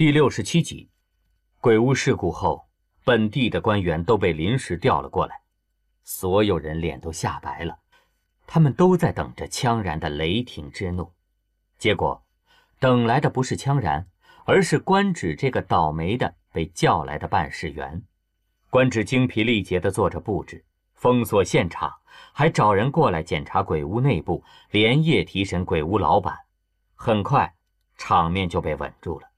[0.00, 0.88] 第六十七集，
[1.60, 2.66] 鬼屋事故后，
[3.04, 5.42] 本地的官员都被临时调了过来，
[6.02, 7.80] 所有人脸都吓白了，
[8.46, 11.12] 他们都在等着羌然的雷霆之怒。
[11.76, 12.24] 结果，
[12.78, 14.06] 等来的不是羌然，
[14.46, 18.02] 而是官职这个倒霉的被叫来的办事员。
[18.70, 20.64] 官职精疲力竭地做着布置，
[20.94, 21.92] 封锁现场，
[22.32, 26.34] 还找人过来检查鬼屋内部，连夜提审鬼屋老板。
[26.94, 27.54] 很快，
[27.98, 29.29] 场面就被稳住了。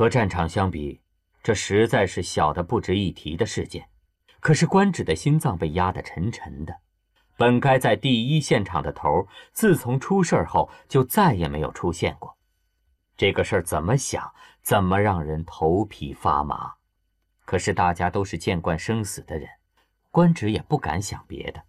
[0.00, 0.98] 和战场相比，
[1.42, 3.86] 这实在是小的不值一提的事件。
[4.40, 6.74] 可是官职的心脏被压得沉沉的，
[7.36, 12.34] 本该在第一现场的头，自从出事后就再也没有出现过。
[13.18, 14.32] 这个事儿怎么想，
[14.62, 16.76] 怎么让人头皮发麻。
[17.44, 19.50] 可是大家都是见惯生死的人，
[20.10, 21.62] 官职也不敢想别的。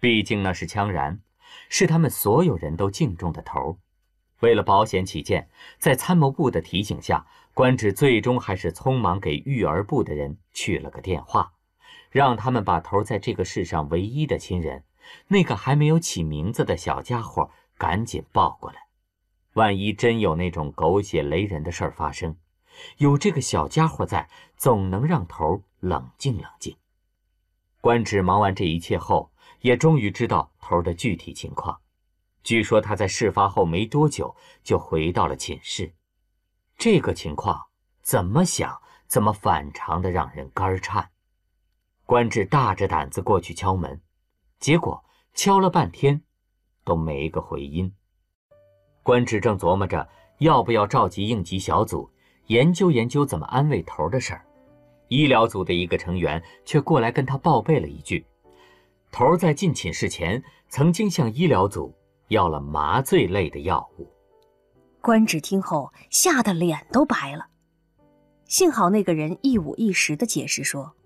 [0.00, 1.20] 毕竟那是枪然，
[1.68, 3.76] 是他们所有人都敬重的头。
[4.40, 5.48] 为了保险起见，
[5.78, 11.54] 在参谋部的提醒下，官职最终还是匆忙给育儿部的人去了个电话，
[12.10, 14.84] 让他们把头在这个世上唯一的亲人，
[15.28, 18.88] 那个还没有起名字的小家伙赶紧抱过来。
[19.54, 22.36] 万一真有那种狗血雷人的事儿发生，
[22.98, 24.28] 有这个小家伙在，
[24.58, 26.76] 总能让头冷静冷静。
[27.80, 29.30] 官职忙完这一切后，
[29.62, 31.80] 也终于知道头的具体情况。
[32.44, 35.94] 据说他在事发后没多久就回到了寝室，
[36.76, 37.66] 这个情况
[38.02, 41.10] 怎么想怎么反常的让人肝颤。
[42.04, 44.00] 官职大着胆子过去敲门，
[44.58, 45.04] 结果
[45.34, 46.22] 敲了半天
[46.84, 47.92] 都没个回音。
[49.02, 52.10] 官职正琢磨着要不要召集应急小组
[52.46, 54.44] 研究研究怎么安慰头的事儿，
[55.08, 58.24] 医疗组的一个成员却过来跟他报备了一句：
[59.10, 61.94] 头在进寝室前曾经向医疗组。
[62.28, 64.08] 要了麻醉类的药物，
[65.06, 67.46] 官职听后吓得脸都白了。
[68.46, 70.96] 幸好那个人一五一十的解释说：“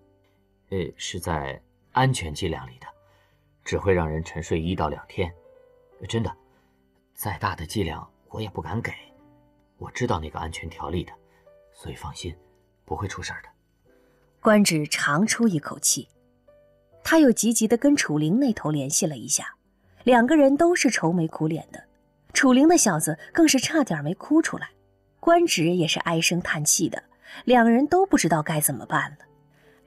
[0.72, 1.60] 呃，是在
[1.92, 2.86] 安全剂量里的，
[3.62, 5.30] 只会让人沉睡一到两天。
[6.08, 6.34] 真的，
[7.12, 8.90] 再大的剂量我也不敢给。
[9.76, 11.12] 我知道那个安全条例的，
[11.74, 12.34] 所以放心，
[12.86, 13.50] 不会出事的。”
[14.40, 16.08] 官职长出一口气，
[17.04, 19.56] 他又急急的跟楚灵那头联系了一下。
[20.04, 21.84] 两个人都是愁眉苦脸的，
[22.40, 24.70] 楚灵的小子更是差点没哭出来，
[25.20, 27.02] 官职也是唉声叹气的，
[27.44, 29.18] 两人都不知道该怎么办了。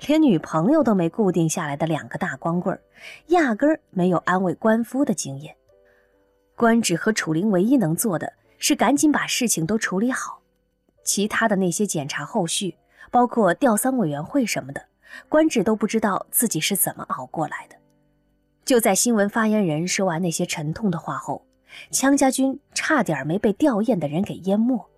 [0.06, 2.80] 连女朋友都没固定下来的两个大光棍，
[3.30, 5.56] 压根儿没有安慰官夫的经验。
[6.56, 10.40] 官职和楚灵唯一能做的是赶紧把事情都处理好，
[11.04, 12.78] 其他的那些检查后续，
[13.10, 14.86] 包括调丧委员会什么的，
[15.28, 17.76] 官职都不知道自己是怎么熬过来的。
[18.64, 21.44] 就在新闻发言人说完那些沉痛的话后，
[21.92, 24.90] 羌家军差点没被吊唁的人给淹没。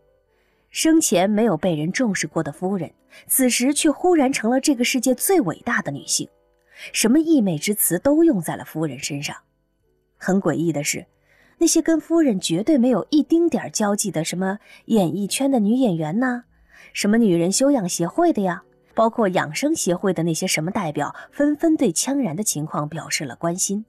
[0.69, 2.91] 生前没有被人重视过的夫人，
[3.28, 6.28] 此时却忽然成了这个世界最伟大的女性，
[6.91, 9.36] 什么溢美之词都用在了夫人身上。
[10.18, 11.06] 很诡异的是，
[11.58, 16.44] 那些跟夫人绝对没有一丁点交际的什么演艺圈的女演员呐，
[16.92, 18.63] 什么女人修养协会的呀。
[18.94, 23.84] 包括养生协会的那些什么代表，纷纷对羌然的情况表示了关心，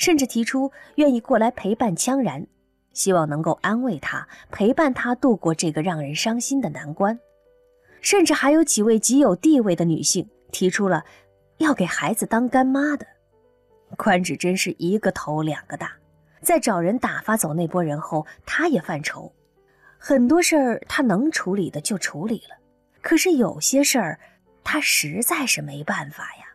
[0.00, 2.46] 甚至提出愿意过来陪伴羌然，
[2.94, 7.20] 希望能够安慰他，陪伴他度过这个让人伤心的难关。
[8.00, 11.04] 甚至还有几位极有地位的女性提出了
[11.58, 13.06] 要给孩子当干妈的。
[13.98, 15.92] 宽指真是一个头两个大，
[16.40, 19.30] 在找人打发走那波人后，他也犯愁，
[19.98, 22.56] 很多事儿他能处理的就处理了，
[23.02, 24.18] 可是有些事儿。
[24.64, 26.46] 他实在是没办法呀。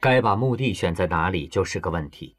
[0.00, 2.34] 该把墓地选在哪里就是个问题。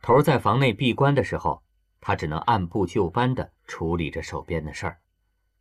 [0.00, 1.62] 头在房内闭关的时候，
[2.00, 5.00] 他只能按部就班地处理着手边的事儿。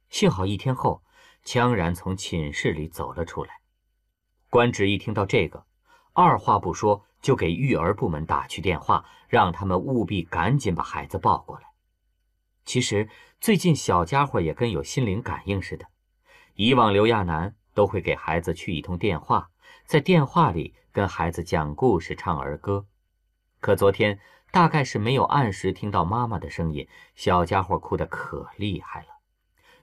[0.10, 1.04] 幸好一天后，
[1.44, 3.62] 羌然从寝室里走了出来。
[4.50, 5.66] 官职一听到这个，
[6.14, 11.68] 二话不说就给育儿部门打去电话，让他们务必赶紧把孩子抱过来。
[12.66, 13.10] 其实
[13.42, 15.86] 最近小家伙也跟有心灵感应似的，
[16.56, 17.56] 以往刘亚楠。
[17.78, 19.52] 都会给孩子去一通电话，
[19.86, 22.88] 在电话里跟孩子讲故事、唱儿歌。
[23.68, 24.18] 可昨天
[24.50, 29.08] 大概是没有按时听到妈妈的声音，小家伙哭得可厉害了。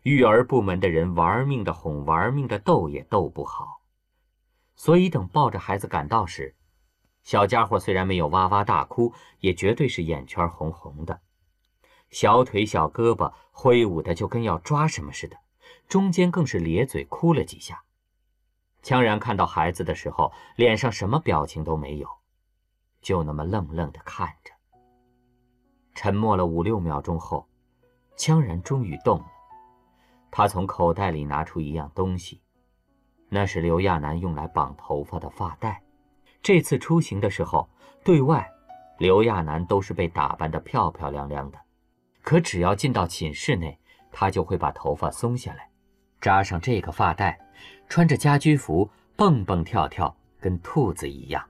[0.04, 3.82] 育儿部门的人玩命的哄，玩命的逗，也逗不好。
[4.74, 6.54] 所以等抱着孩子赶到时，
[7.24, 11.20] 小家伙虽然没有哇哇大哭，也绝对是眼圈红红的，
[12.08, 15.36] 小腿、小胳膊挥舞的就跟要抓什么似的。
[15.88, 17.82] 中间更是咧嘴哭了几下。
[18.82, 22.08] 羌然看到孩子的时候，脸上什么表情都没有，
[23.04, 24.52] 就那么愣愣地看着。
[25.94, 27.46] 沉默了五六秒钟后，
[28.16, 29.26] 羌然终于动了。
[30.32, 32.40] 他从口袋里拿出一样东西，
[33.28, 35.80] 那是刘亚楠用来绑头发的发带。
[36.42, 37.68] 这次出行的时候，
[38.02, 38.50] 对外，
[38.98, 41.58] 刘亚楠都是被打扮得漂漂亮亮的，
[42.22, 43.78] 可只要进到寝室内，
[44.10, 45.70] 他就会把头发松下来，
[46.20, 47.38] 扎上这个发带，
[47.88, 51.46] 穿着家居服蹦蹦跳跳，跟兔子一样。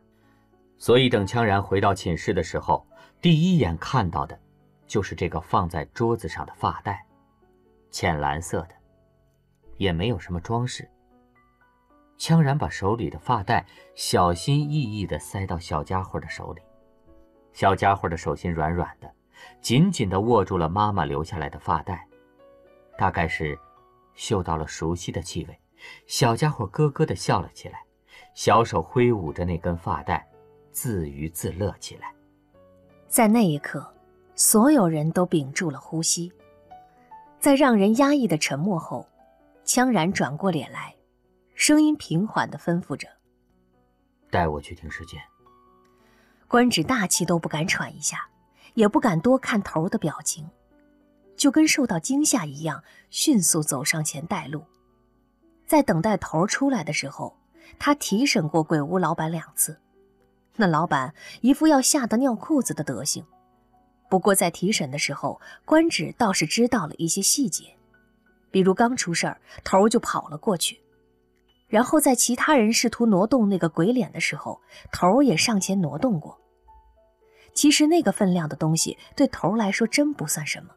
[0.76, 2.86] 所以等羌然回到寝室的时候，
[3.20, 4.38] 第一眼看到的，
[4.86, 7.06] 就是这个放在桌子上的发带，
[7.90, 8.74] 浅蓝色的，
[9.76, 10.88] 也没有什么装饰。
[12.18, 16.62] 羌然把手里的发带小心翼翼地塞到小家伙的手里，
[17.52, 19.10] 小家伙的手心软软的，
[19.60, 22.06] 紧紧地握住了妈妈留下来的发带，
[22.98, 23.58] 大概是
[24.14, 25.58] 嗅到了熟悉的气味，
[26.06, 27.80] 小家伙咯咯地笑了起来，
[28.34, 30.24] 小手挥舞着那根发带。
[30.74, 32.12] 自娱自乐起来。
[33.08, 33.88] 在那一刻，
[34.34, 36.30] 所有人都屏住了呼吸。
[37.38, 39.08] 在让人压抑的沉默后，
[39.64, 40.94] 羌然转过脸来，
[41.54, 43.06] 声音平缓地吩咐着
[44.32, 45.20] ：“带我去停尸间。”
[46.48, 48.28] 官职大气都不敢喘一下，
[48.74, 50.48] 也不敢多看头的表情，
[51.36, 54.64] 就跟受到惊吓一样，迅速走上前带路。
[55.66, 57.38] 在等待头出来的时候，
[57.78, 59.78] 他提审过鬼屋老板两次。
[60.56, 63.24] 那老板一副要吓得尿裤子的德行，
[64.08, 67.76] 不过在提审的时候，官职倒是知道了一些细节，
[68.52, 70.80] 比如刚出事儿，头就跑了过去，
[71.66, 74.60] 然后在其他人试图挪动那个鬼脸的时候，
[74.92, 76.38] 头也上前挪动过。
[77.52, 80.70] 其实那个分量的东西对头来说真不算什么，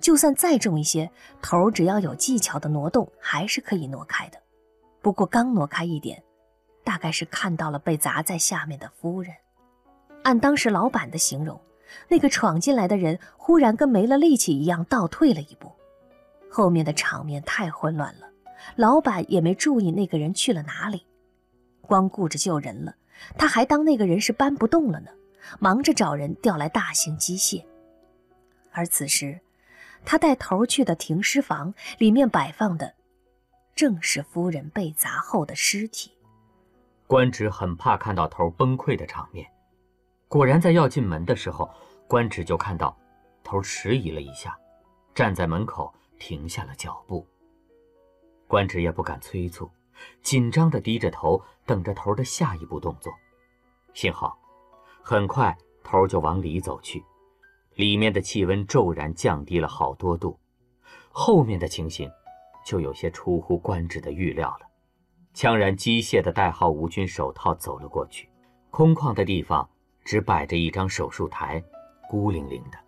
[0.00, 1.10] 就算再重一些，
[1.42, 4.38] 头只要有技巧的挪动还是可以挪开的。
[5.02, 6.22] 不过刚挪开一点。
[6.88, 9.34] 大概是看到了被砸在下面的夫人。
[10.22, 11.60] 按当时老板的形容，
[12.08, 15.70] 那个闯进来的人忽然跟没了力气一样倒退了一步。
[16.50, 18.26] 后面的场面太混乱了，
[18.74, 21.04] 老板也没注意那个人去了哪里，
[21.82, 22.94] 光顾着救人了，
[23.36, 25.10] 他还当那个人是搬不动了呢，
[25.58, 27.62] 忙着找人调来大型机械。
[28.72, 29.38] 而此时，
[30.06, 32.94] 他带头去的停尸房里面摆放的，
[33.74, 36.12] 正是夫人被砸后的尸体。
[37.08, 39.50] 官职很怕看到头崩溃的场面，
[40.28, 41.70] 果然在要进门的时候，
[42.06, 42.94] 官职就看到
[43.42, 44.54] 头迟疑了一下，
[45.14, 47.26] 站在门口停下了脚步。
[48.46, 49.70] 官职也不敢催促，
[50.22, 53.10] 紧张地低着头等着头的下一步动作。
[53.94, 54.38] 幸好，
[55.02, 57.02] 很快头就往里走去，
[57.74, 60.38] 里面的气温骤然降低了好多度，
[61.10, 62.10] 后面的情形
[62.66, 64.67] 就有些出乎官职的预料了。
[65.38, 68.28] 羌然机械的戴好无菌手套走了过去，
[68.70, 69.70] 空旷的地方
[70.04, 71.62] 只摆着一张手术台，
[72.10, 72.78] 孤零零的，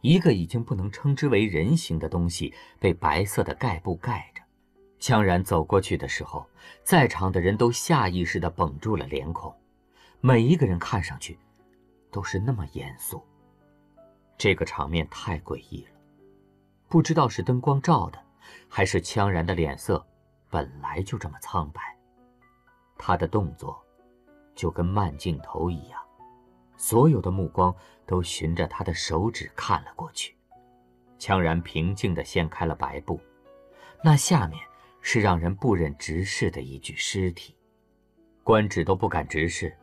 [0.00, 4.42] 一个已经不能称之为人形的东西被白色的盖布盖着。
[4.98, 6.46] 羌然走过去的时候，
[6.82, 9.54] 在场的人都下意识地绷住了脸孔，
[10.22, 11.38] 每一个人看上去
[12.10, 13.22] 都是那么严肃。
[14.38, 15.90] 这个场面太诡异了，
[16.88, 18.18] 不知道是灯光照的，
[18.66, 20.02] 还是羌然的脸色。
[20.50, 21.80] 本来就这么苍白，
[22.98, 23.80] 他的动作
[24.54, 26.02] 就跟慢镜头一样，
[26.76, 27.74] 所有的目光
[28.04, 30.36] 都循着他的手指看了过去。
[31.18, 33.20] 羌然平静地掀开了白布，
[34.02, 34.60] 那下面
[35.00, 37.54] 是让人不忍直视的一具尸体，
[38.42, 39.76] 官职都不敢直视，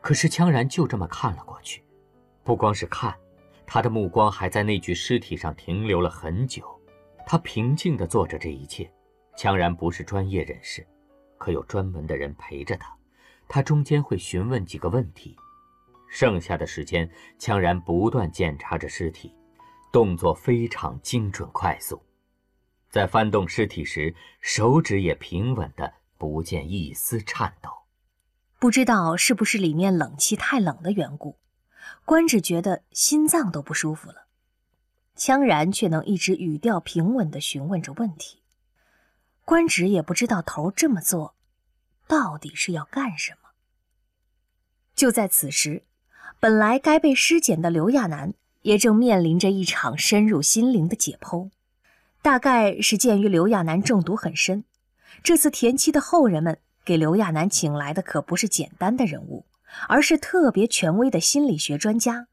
[0.00, 1.84] 可是羌然就这么看了过去。
[2.44, 3.14] 不光是看，
[3.66, 6.80] 他的目光还在那具尸体上停留了很久。
[7.26, 8.90] 他平静地做着这一切。
[9.36, 10.86] 羌然不是专业人士，
[11.38, 12.94] 可有专门的人陪着他。
[13.48, 15.36] 他中间会询问几个问题，
[16.08, 19.34] 剩下的时间，羌然不断检查着尸体，
[19.90, 22.00] 动作非常精准快速。
[22.88, 27.70] 在翻动尸体时，手指也平稳的，不见一丝颤抖。
[28.58, 31.38] 不知道是不是里面冷气太冷的缘故，
[32.04, 34.26] 官只觉得心脏都不舒服了。
[35.16, 38.41] 羌然却能一直语调平稳的询问着问题。
[39.44, 41.34] 官职也不知道头这么做，
[42.06, 43.50] 到底是要干什么。
[44.94, 45.84] 就在此时，
[46.38, 51.50] 本来该被尸检的刘亚楠也正面临着一场深入心灵的解剖。
[52.20, 54.64] 大概是鉴于刘亚楠中毒很深，
[55.24, 59.44] 这次田七的后人们给刘亚楠请来的可不是简单的人物，
[59.88, 62.28] 而是特别权威的心理学专家，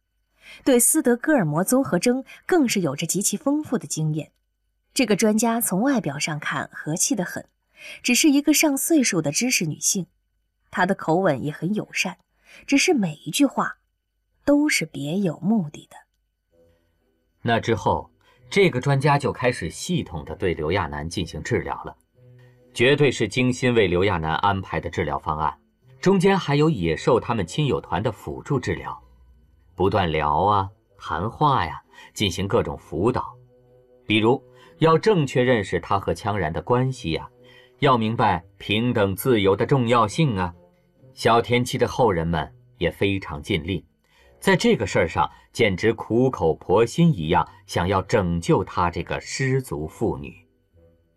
[0.63, 4.31] 对斯德哥尔摩综合征更是有着极其丰富的经验。
[4.99, 7.47] 这个专家从外表上看和气得很，
[8.03, 10.07] 只是一个上岁数的知识女性。
[10.71, 12.17] 她的口吻也很友善，
[12.67, 13.77] 只是每一句话
[14.43, 15.95] 都是别有目的的。
[17.41, 18.11] 那之后，
[18.49, 21.95] 这个专家就开始系统的对刘亚楠进行治疗了，
[22.73, 25.57] 绝对是精心为刘亚楠安排的治疗方案。
[26.01, 29.01] 中间还有野兽他们亲友团的辅助治疗，
[29.75, 31.81] 不断聊啊、谈话呀，
[32.13, 33.33] 进行各种辅导，
[34.05, 34.43] 比如
[34.79, 37.29] 要正确认识他和羌然的关系呀，
[37.79, 40.53] 要明白平等自由的重要性啊。
[41.13, 43.85] 小田七的后人们也非常尽力。
[44.39, 50.33] 在这个事儿上，简直苦口婆心一样，想要拯救他这个失足妇女。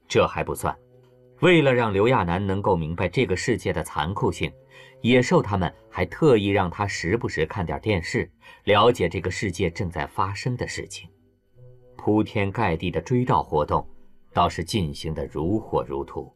[0.08, 0.76] 这还不算，
[1.40, 4.52] 为了让刘亚楠能够明白这个世界的残酷性，
[5.02, 8.28] 野兽他们还特意让他时不时看点电视，
[8.64, 11.08] 了解这个世界正在发生的事情。
[12.04, 13.86] 铺天盖地的追悼活动，
[14.32, 16.28] 倒是进行得如火如荼。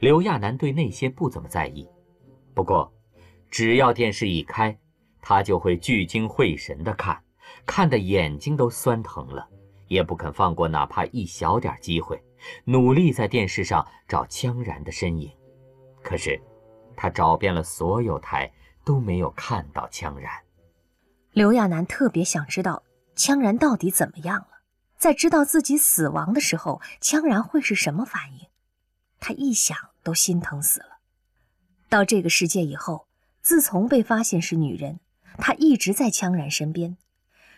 [0.00, 1.88] 刘亚楠对那些不怎么在意，
[2.52, 2.92] 不过，
[3.50, 4.78] 只要电视一开，
[5.22, 7.18] 他就会聚精会神地看，
[7.64, 9.48] 看得眼睛都酸疼了，
[9.88, 12.22] 也不肯放过哪怕一小点机会，
[12.66, 15.32] 努力在电视上找羌然的身影。
[16.02, 16.38] 可是，
[16.94, 18.52] 他找遍了所有台，
[18.84, 20.30] 都没有看到羌然。
[21.32, 22.82] 刘亚楠特别想知道
[23.16, 24.51] 羌然到底怎么样了，
[25.02, 28.46] 在知道自己死亡的时候，羌然会是什么反应？
[29.18, 31.00] 他一想都心疼死了。
[31.88, 33.08] 到这个世界以后，
[33.40, 35.00] 自从被发现是女人。
[35.38, 36.96] 他一直在羌然身边，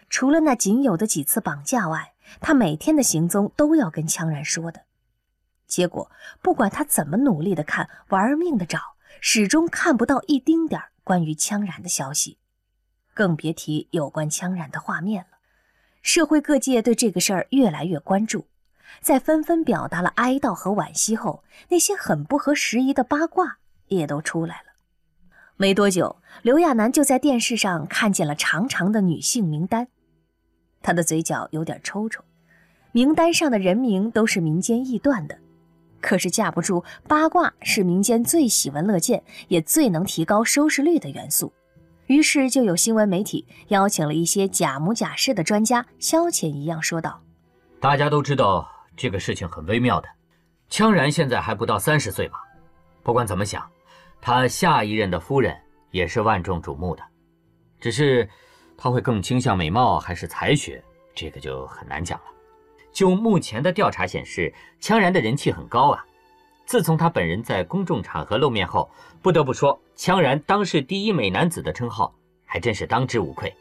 [0.09, 4.87] 除了那仅有的几次绑架外，他每天的行踪都要跟羌然说的。
[5.67, 6.11] 结果，
[6.41, 8.81] 不管他怎么努力的看，玩命的找，
[9.21, 12.39] 始终看不到一丁点关于羌然的消息，
[13.13, 15.34] 更别提有关羌然的画面了。
[16.05, 18.45] 社会各界对这个事儿越来越关注，
[19.01, 23.57] 在纷纷表达了哀悼和惋惜后，那些很不合时宜的八卦
[23.89, 24.75] 也都出来了。
[25.57, 29.89] 没多久，刘亚楠就在电视上看见了长长的女性名单，
[30.83, 32.23] 他的嘴角有点抽抽。
[32.93, 35.39] 名单上的人名都是民间臆断的，
[36.03, 41.51] 可是架不住八卦是民间最喜闻乐见，也最能提高收视率的元素。
[42.07, 47.21] 于是就有新闻媒体邀请了一些假模假式的专家，消遣一样说道
[47.81, 50.09] ：“大家都知道这个事情很微妙的，
[50.71, 52.39] 羌然现在还不到三十岁吧？
[53.03, 53.65] 不管怎么想。”
[54.27, 55.55] 他下一任的夫人
[55.91, 57.03] 也是万众瞩目的，
[57.79, 58.27] 只是
[58.75, 60.83] 他会更倾向美貌还是才学，
[61.15, 62.25] 这个就很难讲了。
[62.91, 66.03] 就目前的调查显示，羌然的人气很高啊。
[66.65, 73.55] 自从他本人在公众场合露面后，不得不说，羌然当世第一美男子的称号还真是当之无愧。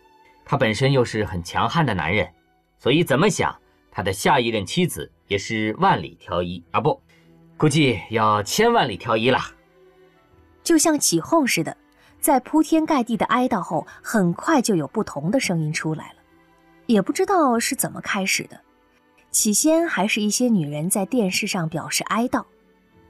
[0.46, 2.30] 他本身又是很强悍的男人，
[2.78, 3.56] 所以怎么想，
[3.90, 7.02] 他的下一任妻子也是万里挑一啊，不，
[7.56, 9.40] 估计要千万里挑一了。
[10.64, 11.76] 就像起哄似的，
[12.20, 16.16] 在铺天盖地的哀悼后，很快就有不同的声音出来了。
[16.88, 18.60] 也不知道是怎么开始的，
[19.32, 22.44] 起先还是一些女人在电视上表示哀悼，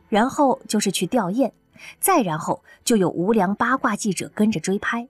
[0.09, 1.51] 然后就是去吊唁，
[1.99, 5.07] 再然后就有无良八卦记者跟着追拍，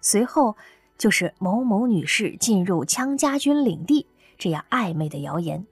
[0.00, 0.56] 随后
[0.96, 4.06] 就是某某女士进入羌家军领地
[4.36, 5.66] 这样暧昧的谣言。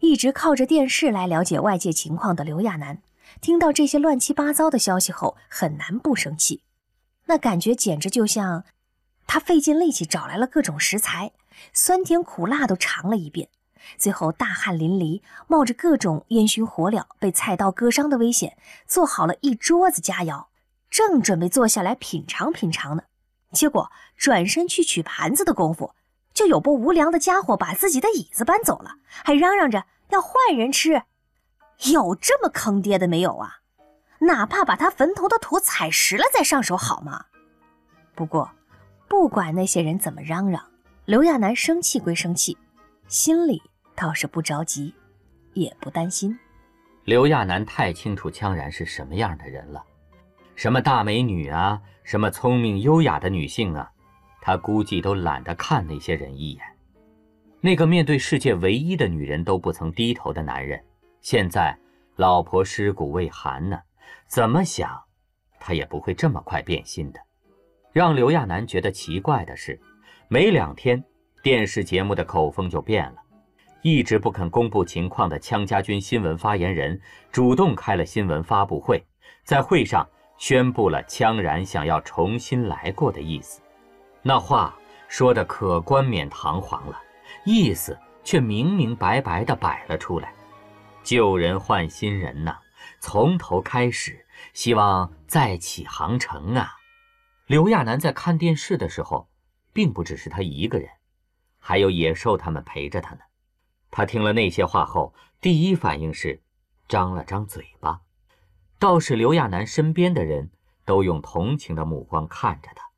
[0.00, 3.02] 一直靠着电视来了解外界情况的刘亚楠。
[3.40, 6.62] 听到这些乱七八糟的消息后，很难不生气。
[7.26, 8.64] 那感觉简直就像
[9.26, 11.32] 他费尽力气找来了各种食材，
[11.72, 13.48] 酸甜苦辣都尝了一遍，
[13.98, 20.46] 最后大汗淋漓，冒着各种烟熏火燎、被菜刀割伤的危险，做好了一桌子佳肴，
[20.90, 23.02] 正准备坐下来品尝品尝呢。
[23.52, 25.94] 结果转身去取盘子的功夫，
[26.32, 31.02] 就有波无良的家伙把自己的椅子搬走了，还嚷嚷着要换人吃。
[31.92, 33.58] 有这么坑爹的没有啊？
[34.20, 37.24] 哪怕把他坟头的土踩实了再上手好吗？
[38.14, 38.50] 不过，
[39.08, 40.64] 不管那些人怎么嚷嚷，
[41.04, 42.56] 刘亚楠生气归生气，
[43.08, 43.60] 心里
[43.94, 44.94] 倒是不着急，
[45.54, 46.38] 也不担心。
[47.04, 49.84] 刘亚楠太清楚羌然是什么样的人了，
[50.54, 53.90] 什么大美女啊，什么聪明优雅的女性啊，
[54.40, 56.62] 他估计都懒得看那些人一眼。
[57.60, 60.82] 那个面对世界唯一的女人都不曾低头的男人。
[61.20, 61.78] 现在，
[62.16, 63.78] 老婆尸骨未寒呢，
[64.26, 65.00] 怎么想，
[65.60, 67.20] 他也不会这么快变心的。
[67.92, 69.80] 让刘亚楠觉得奇怪的是，
[70.28, 71.04] 没两天，
[71.42, 73.22] 电视节目的口风就变了。
[73.82, 77.00] 一直不肯公布情况的羌家军新闻发言人
[77.32, 79.04] 主动开了新闻发布会，
[79.42, 80.08] 在会上
[80.38, 83.60] 宣布了羌然想要重新来过的意思。
[84.22, 84.72] 那话
[85.08, 86.96] 说的可冠冕堂皇了，
[87.44, 90.32] 意思却明明白白的摆了出来。
[91.02, 92.56] 旧人换新人呐，
[93.00, 96.70] 从头开始，希望再起航程啊！
[97.46, 99.28] 刘亚楠在看电视的时候，
[99.72, 100.88] 并不只是他一个人，
[101.58, 103.22] 还有野兽他们陪着他呢。
[103.92, 106.42] 他听了那些话后，第一反应是
[106.88, 108.00] 张了张嘴巴。
[108.78, 110.50] 倒是刘亚楠身边的人
[110.86, 112.90] 都用同情的目光看着他。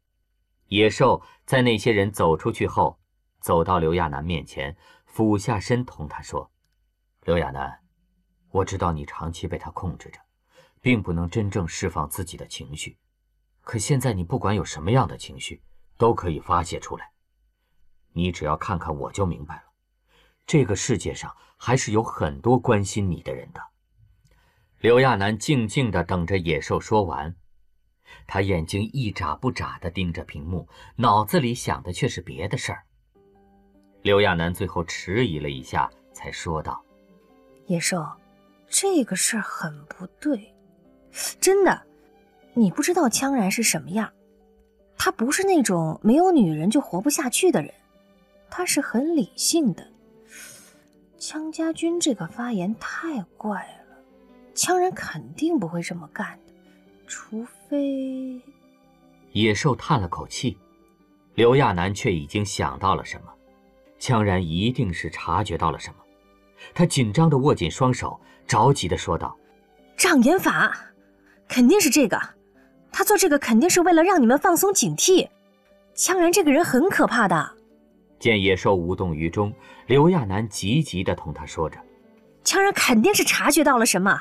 [0.69, 3.01] 野兽在那些人走出去后，
[3.41, 6.51] 走到刘亚楠面前，俯下身同他说
[7.27, 7.81] ：“刘亚楠，
[8.51, 10.21] 我知道你长期被他控制着，
[10.81, 12.97] 并不能真正释放自己的情绪。
[13.63, 15.61] 可现在你不管有什么样的情绪，
[15.99, 17.11] 都可以发泄出来。
[18.13, 19.65] 你只要看看我就明白了，
[20.47, 23.61] 这个世界上还是有很多关心你的人的。”
[24.81, 27.35] 刘亚楠静静地等着野兽说完，
[28.27, 32.85] 他眼睛一眨不眨地盯着屏幕，脑子里想的却是别的事儿。
[34.03, 36.85] 刘亚楠最后迟疑了一下，才说道
[37.67, 38.07] ：“野兽，
[38.69, 40.55] 这个事儿很不对，
[41.41, 41.83] 真的，
[42.53, 44.13] 你不知道羌然是什么样，
[44.99, 47.73] 他不是那种没有女人就活不下去的人，
[48.51, 49.94] 他是很理性的。
[51.25, 53.97] 羌家军这个发言太怪了。”
[54.55, 56.53] 羌人肯定不会这么干的，
[57.07, 58.39] 除非……
[59.33, 60.59] 野兽叹了口气，
[61.35, 63.33] 刘亚楠却已经想到了什么，
[63.99, 65.97] 羌然一定是察觉到了什么，
[66.75, 69.35] 他紧张的握紧双手，着急的说道
[69.97, 70.77] ：“障眼法，
[71.49, 72.21] 肯定是这个，
[72.93, 75.27] 他做这个肯定是为了让你们放松警惕。
[75.97, 77.53] 羌然这个人很可怕的。”
[78.25, 79.53] 见野兽无动于衷，
[79.87, 81.79] 刘亚楠急急地同他说着
[82.43, 84.19] ：“强人肯定是察觉到了什么。”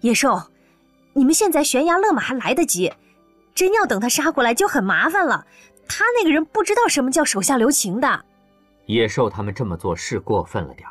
[0.00, 0.40] 野兽，
[1.12, 2.90] 你们现在悬崖勒马还来得及，
[3.54, 5.46] 真要等他杀过来就很麻烦了。
[5.86, 8.24] 他那个人不知道什么叫手下留情的。
[8.86, 10.88] 野兽他们这么做是过分了点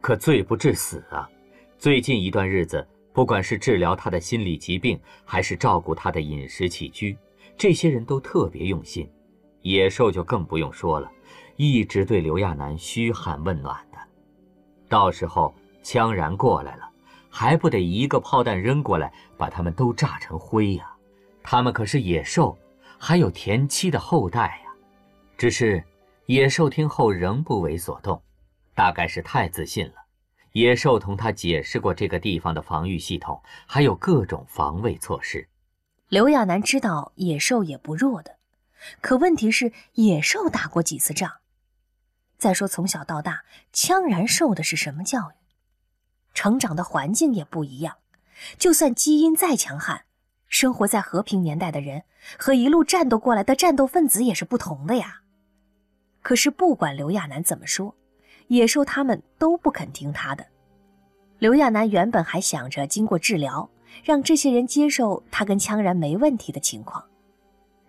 [0.00, 1.30] 可罪不至死啊。
[1.78, 7.16] 最近一段日子，不管是治疗他的心理疾病，还是照顾他的饮食起居，
[7.56, 9.08] 这些人都特别用心。
[9.60, 11.08] 野兽就更不用说了，
[11.56, 13.98] 一直对刘亚楠嘘寒问暖的。
[14.88, 16.88] 到时候羌然过来了。
[17.34, 20.94] 还不得一个炮弹扔过来，把他们都炸成灰呀！
[21.42, 22.58] 他们可是野兽，
[22.98, 24.70] 还有田七的后代呀。
[25.38, 25.82] 只是
[26.26, 28.22] 野兽听后仍不为所动，
[28.74, 29.94] 大概是太自信了。
[30.52, 35.48] 野兽同他解释过这个地方的防御系统，还有各种防卫措施。
[36.10, 38.36] 刘亚楠知道野兽也不弱的，
[39.00, 41.32] 可问题是野兽打过几次仗？
[42.42, 45.34] 再说从小到大，羌然受的是什么教育？
[46.34, 47.98] 成长的环境也不一样，
[48.58, 50.06] 就算基因再强悍，
[50.48, 52.02] 生活在和平年代的人
[52.36, 55.20] 和一路战斗过来的战斗分子也是不同的呀。
[56.20, 57.94] 可是不管刘亚楠怎么说，
[58.48, 60.44] 野兽他们都不肯听他的。
[61.38, 63.70] 刘亚楠原本还想着经过治疗，
[64.02, 67.06] 让这些人接受他跟羌然没问题的情况，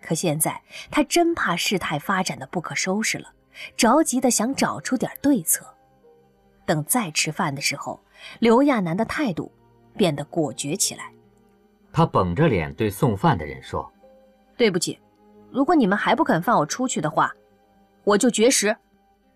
[0.00, 0.62] 可现在
[0.92, 3.32] 他真怕事态发展的不可收拾了，
[3.76, 5.64] 着急的想找出点对策。
[6.66, 8.00] 等再吃饭的时候。
[8.38, 9.52] 刘亚楠的态度
[9.98, 11.12] 变得果决起来。
[11.92, 13.92] 他绷着脸对送饭的人说
[14.56, 14.98] ：“对不起，
[15.50, 17.30] 如果你们还不肯放我出去的话，
[18.02, 18.74] 我就绝食。”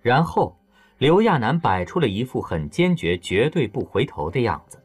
[0.00, 0.57] 然后，
[0.96, 4.83] 刘亚楠摆出了一副很坚决、绝对不回头的样子。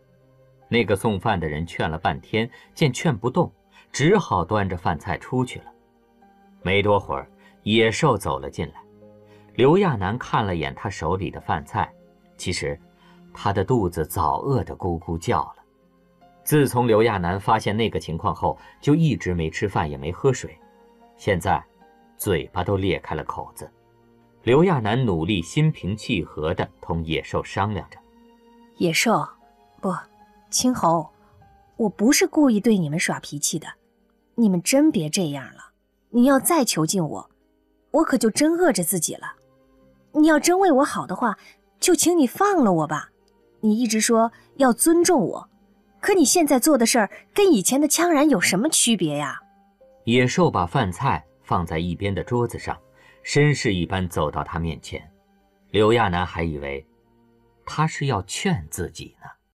[0.67, 3.49] 那个送饭的人劝了半天，见劝不动，
[3.91, 5.65] 只好端着饭菜出去了。
[6.61, 7.29] 没多会儿，
[7.63, 8.82] 野兽走了进来。
[9.55, 11.91] 刘亚楠看了眼他手里的饭菜，
[12.37, 12.79] 其实。
[13.35, 15.55] 他的肚子早饿得咕咕叫了。
[16.43, 20.55] 自从刘亚楠发现那个情况后，就一直没吃饭也没喝水，
[21.17, 21.59] 现在
[22.15, 23.67] 嘴巴都裂开了口子。
[24.43, 27.97] 刘亚楠努力心平气和地同野兽商量着
[28.77, 29.27] ：“野兽，
[29.81, 29.91] 不，
[30.51, 31.09] 青猴，
[31.75, 33.67] 我不是故意对你们耍脾气的，
[34.35, 35.71] 你们真别这样了。
[36.11, 37.31] 你要再囚禁我，
[37.89, 39.33] 我可就真饿着自己了。
[40.13, 41.37] 你要真为我好的话，
[41.79, 43.09] 就请你放了我吧。”
[43.65, 45.49] 你一直说要尊重我，
[46.01, 49.39] 可你现在做的事儿跟以前的羌然有什么区别呀？
[50.03, 52.77] 野兽把饭菜放在一边的桌子上，
[53.23, 55.01] 绅士一般走到他面前。
[55.71, 56.85] 刘亚楠还以为
[57.65, 59.29] 他是要劝自己呢。